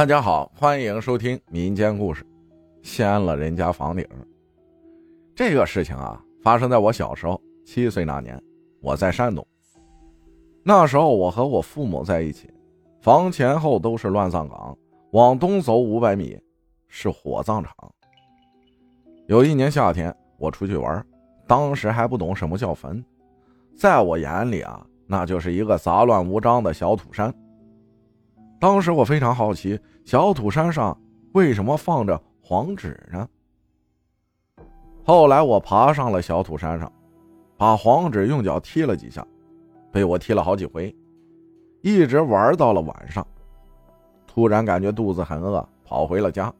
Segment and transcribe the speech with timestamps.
[0.00, 2.24] 大家好，欢迎收听民间故事。
[2.80, 4.02] 掀了人家房顶，
[5.36, 8.42] 这个事情啊，发生在我小时候七岁那年，
[8.80, 9.46] 我在山东。
[10.62, 12.50] 那时候我和我父母在一起，
[13.02, 14.74] 房前后都是乱葬岗，
[15.10, 16.40] 往东走五百米
[16.88, 17.70] 是火葬场。
[19.26, 21.04] 有一年夏天，我出去玩，
[21.46, 23.04] 当时还不懂什么叫坟，
[23.76, 27.30] 在我眼里啊，那就是一个杂乱无章的小土山。
[28.60, 30.94] 当时我非常好奇，小土山上
[31.32, 33.26] 为什么放着黄纸呢？
[35.02, 36.92] 后来我爬上了小土山上，
[37.56, 39.26] 把黄纸用脚踢了几下，
[39.90, 40.94] 被我踢了好几回，
[41.80, 43.26] 一直玩到了晚上。
[44.26, 46.52] 突然感觉肚子很饿，跑回了家，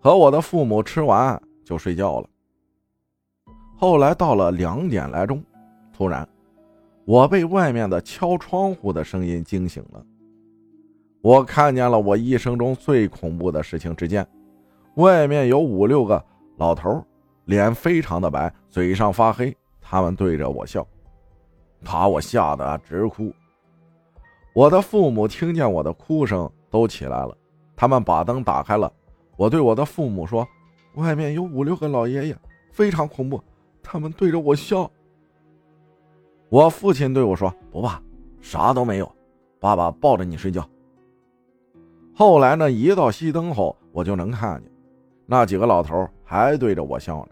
[0.00, 2.28] 和我的父母吃完就睡觉了。
[3.76, 5.42] 后来到了两点来钟，
[5.92, 6.26] 突然
[7.04, 10.06] 我被外面的敲窗户的声音惊醒了。
[11.24, 13.96] 我看见了我一生中最恐怖的事情。
[13.96, 14.26] 只见
[14.96, 16.22] 外面有五六个
[16.58, 17.02] 老头，
[17.46, 20.86] 脸非常的白，嘴上发黑，他们对着我笑，
[21.82, 23.32] 把我吓得直哭。
[24.52, 27.34] 我的父母听见我的哭声都起来了，
[27.74, 28.92] 他们把灯打开了。
[29.34, 30.46] 我对我的父母说
[30.96, 32.36] ：“外面有五六个老爷爷，
[32.70, 33.42] 非常恐怖，
[33.82, 34.90] 他们对着我笑。”
[36.50, 37.98] 我父亲对我说：“不怕，
[38.42, 39.10] 啥都没有，
[39.58, 40.62] 爸爸抱着你睡觉。”
[42.16, 42.70] 后来呢？
[42.70, 44.70] 一到熄灯后，我就能看见
[45.26, 47.28] 那几个老头还对着我笑呢。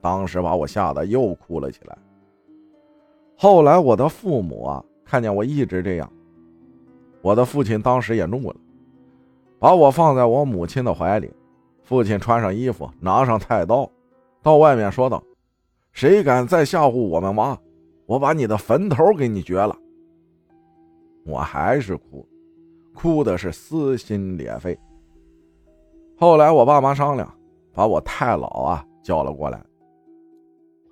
[0.00, 1.98] 当时把我吓得又哭了起来。
[3.36, 6.10] 后来我的父母啊，看见我一直这样，
[7.20, 8.56] 我的父亲当时也怒了，
[9.58, 11.30] 把我放在我母亲的怀里。
[11.82, 13.90] 父亲穿上衣服，拿上菜刀，
[14.42, 15.22] 到外面说道
[15.92, 17.58] ：“谁敢再吓唬我们妈，
[18.06, 19.76] 我把你的坟头给你掘了。”
[21.26, 22.26] 我还是哭。
[22.98, 24.76] 哭的是撕心裂肺。
[26.18, 27.32] 后来我爸妈商量，
[27.72, 29.62] 把我太姥啊叫了过来。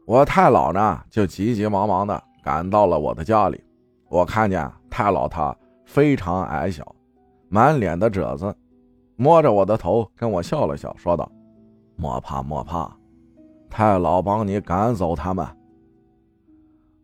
[0.06, 3.60] 我太姥呢就急急忙忙的赶到了我的家里。
[4.08, 5.52] 我看见太姥她
[5.84, 6.94] 非常矮小，
[7.48, 8.54] 满脸的褶子，
[9.16, 11.28] 摸着我的头跟我笑了笑，说道
[11.98, 12.88] ：“莫怕莫怕，
[13.68, 15.44] 太姥帮你赶走他们。”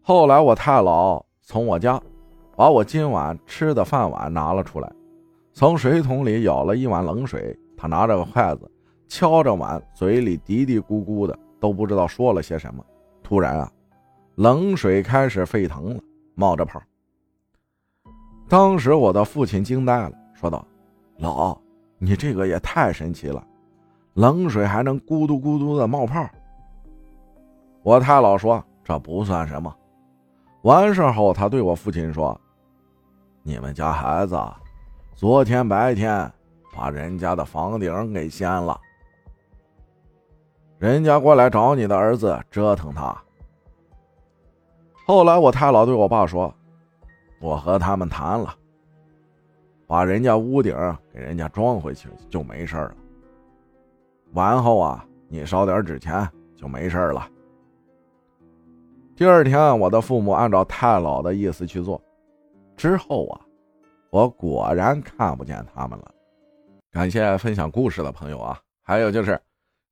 [0.00, 2.00] 后来我太姥从我家。
[2.54, 4.92] 把我今晚吃的饭碗拿了出来，
[5.52, 7.58] 从水桶里舀了一碗冷水。
[7.76, 8.70] 他拿着筷子，
[9.08, 12.84] 敲着碗，嘴里嘀嘀咕咕的，都不知道说了些什么。
[13.24, 13.68] 突然啊，
[14.36, 16.00] 冷水开始沸腾了，
[16.36, 16.80] 冒着泡。
[18.48, 20.64] 当时我的父亲惊呆了，说道
[21.18, 21.58] ：“老，
[21.98, 23.44] 你这个也太神奇了，
[24.14, 26.24] 冷水还能咕嘟咕嘟的冒泡。”
[27.82, 29.74] 我太姥说：“这不算什么。”
[30.62, 32.40] 完事后，他对我父亲说
[33.42, 34.38] ：“你们家孩子
[35.14, 36.30] 昨天白天
[36.74, 38.78] 把人家的房顶给掀了，
[40.78, 43.16] 人家过来找你的儿子折腾他。”
[45.06, 46.52] 后来，我太姥对我爸说
[47.40, 48.54] ：“我和他们谈了，
[49.86, 50.74] 把人家屋顶
[51.12, 52.94] 给人家装回去就没事了。
[54.32, 57.28] 完后啊，你烧点纸钱就没事了。”
[59.14, 62.00] 第二天，我的父母按照太姥的意思去做，
[62.76, 63.40] 之后啊，
[64.12, 66.14] 我果然看不见他们了。
[66.90, 69.40] 感谢分享故事的朋友啊，还有就是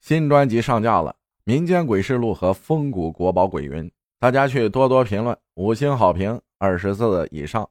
[0.00, 1.10] 新专辑上架了，
[1.44, 3.84] 《民间鬼事录》和《风谷国宝鬼云》，
[4.18, 7.66] 大家去多多评论，五星好评，二十字以上，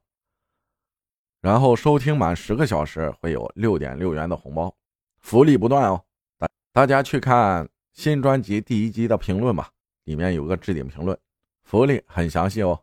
[1.39, 4.75] 然后收听满十个小时会有六点六元的红包，
[5.19, 6.03] 福利不断哦。
[6.39, 9.69] 大大家去看新专辑第一集的评论吧，
[10.05, 11.15] 里面有个置顶评论。
[11.63, 12.81] 福利很详细哦，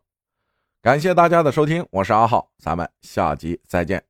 [0.87, 4.01] 感谢大家的收听，我是阿浩，咱们下集再见。